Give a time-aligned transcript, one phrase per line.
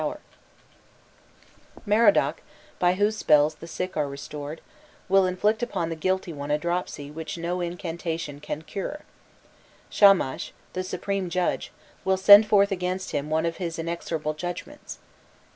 [0.01, 0.43] jpg THE OTHER SIDE OF
[0.73, 2.35] THE MICHAUX STONE (right)] Merodach,
[2.79, 4.61] by whose spells the sick are re stored,
[5.07, 9.01] will inflict upon the guilty one a dropsy which no incantation can cure.
[9.91, 11.71] Shamas, the supreme judge,
[12.03, 14.97] will send forth against him one of his inexorable judgments.